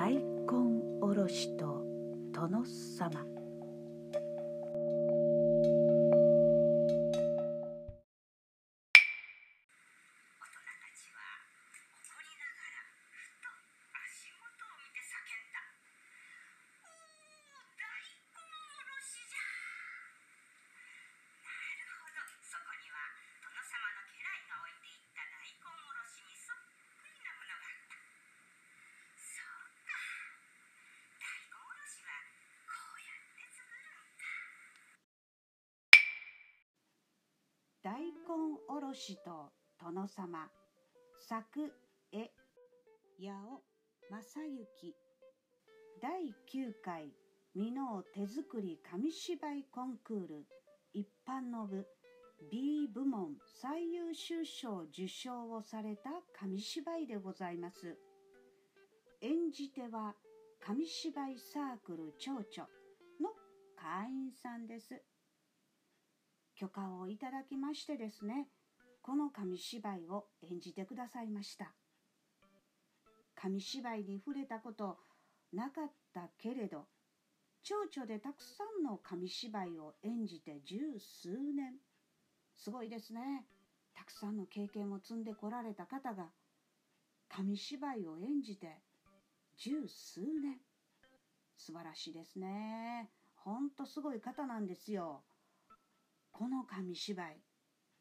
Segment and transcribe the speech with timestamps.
[0.00, 1.84] 大根おろしと
[2.32, 3.22] 殿様。
[37.90, 39.50] 大根おろしと
[39.84, 40.46] 殿様。
[41.18, 41.72] 作
[42.12, 42.30] 絵
[43.18, 43.64] 八尾
[44.08, 44.40] 正
[44.78, 44.94] 幸
[46.00, 47.12] 第9回
[47.52, 50.46] 美濃手作り紙芝居コンクール。
[50.94, 51.84] 一般の部。
[52.52, 57.98] B 部門最優秀賞受賞をされた紙芝居でございます。
[59.20, 60.14] 演じ手は
[60.64, 62.44] 紙芝居サークル蝶々
[63.20, 63.30] の
[63.74, 65.02] 会員さんです。
[66.60, 68.46] 許可をいただきましてですね
[69.00, 71.72] この紙芝居を演じてくださいました。
[73.34, 74.98] 紙芝居に触れたこと
[75.54, 76.84] なかったけれど
[77.62, 81.72] 蝶々でたくさんの紙芝居を演じて十数年。
[82.58, 83.46] すごいですね。
[83.94, 86.26] たくさんの経験を積んでこられた方が
[87.30, 88.82] 紙芝居を演じて
[89.56, 90.58] 十数年。
[91.56, 93.08] 素晴らしいですね。
[93.34, 95.22] ほんとすごい方なんですよ。
[96.40, 97.36] この紙芝居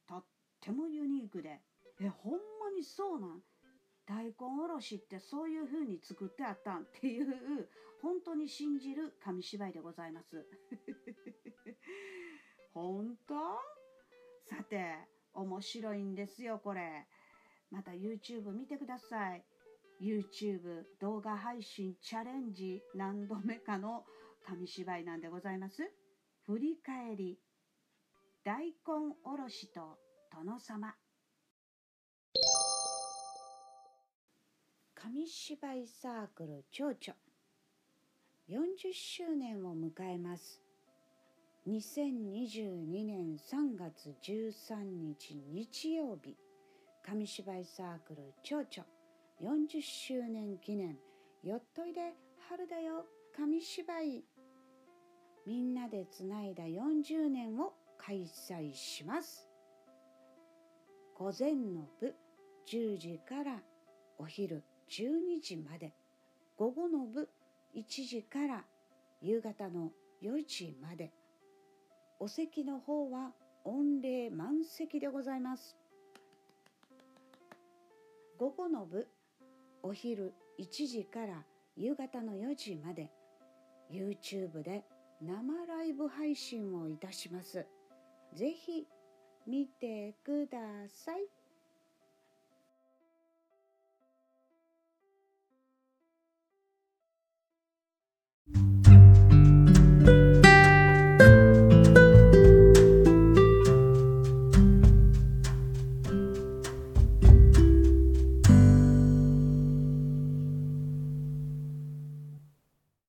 [0.07, 0.23] とっ
[0.61, 1.59] てもユニークで。
[1.99, 2.39] えほんま
[2.73, 3.43] にそうなん？
[4.07, 7.67] 大根おろしってそういう風に作ってあったんっていう
[8.01, 10.47] 本当に信じる紙芝居でございます。
[12.73, 13.35] 本当？
[14.45, 14.95] さて
[15.33, 17.05] 面白いんですよこれ。
[17.69, 19.43] また YouTube 見てください。
[19.99, 24.05] YouTube 動画配信チャレンジ何度目かの
[24.45, 25.91] 紙芝居なんでございます。
[26.45, 27.37] 振り返り
[28.41, 28.73] 大根
[29.25, 29.99] おろしと
[30.31, 30.93] 殿様。
[34.95, 36.97] 紙芝居サークル蝶々。
[38.47, 40.61] 40周年を迎えます。
[41.67, 46.37] 2022年3月13日日曜日。
[47.05, 48.87] 紙芝居サークル蝶々。
[49.41, 50.97] 40周年記念。
[51.43, 52.13] よっといで
[52.47, 53.05] 春だよ。
[53.35, 54.23] 紙芝居。
[55.45, 59.47] みんなでつないだ40年を開催します。
[61.15, 62.15] 午前の部
[62.65, 63.61] 10時から
[64.17, 65.93] お昼12時まで。
[66.57, 67.29] 午後の部
[67.75, 68.63] 1時から
[69.21, 69.91] 夕方の
[70.23, 71.11] 4時まで。
[72.19, 73.33] お席の方は
[73.63, 75.77] 御礼満席でございます。
[78.37, 79.07] 午後の部
[79.83, 81.43] お昼1時から
[81.75, 83.11] 夕方の4時まで。
[83.91, 84.85] YouTube で
[85.21, 87.65] 生ライブ配信をいたします。
[88.33, 88.87] ぜひ
[89.47, 90.57] 見てくだ
[90.87, 91.38] さい。